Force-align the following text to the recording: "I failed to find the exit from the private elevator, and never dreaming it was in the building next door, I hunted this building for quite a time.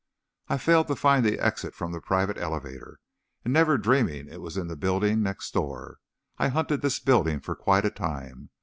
"I 0.47 0.57
failed 0.57 0.87
to 0.87 0.95
find 0.95 1.23
the 1.23 1.37
exit 1.37 1.75
from 1.75 1.91
the 1.91 2.01
private 2.01 2.35
elevator, 2.35 2.97
and 3.45 3.53
never 3.53 3.77
dreaming 3.77 4.27
it 4.27 4.41
was 4.41 4.57
in 4.57 4.65
the 4.67 4.75
building 4.75 5.21
next 5.21 5.53
door, 5.53 5.99
I 6.39 6.47
hunted 6.47 6.81
this 6.81 6.99
building 6.99 7.39
for 7.39 7.53
quite 7.55 7.85
a 7.85 7.91
time. 7.91 8.49